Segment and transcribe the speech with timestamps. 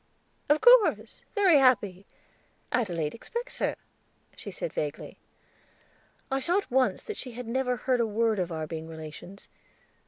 [0.49, 2.07] "Of course, very happy;
[2.71, 3.75] Adelaide expects her,"
[4.35, 5.19] she said vaguely.
[6.31, 9.47] I saw at once that she had never heard a word of our being relations.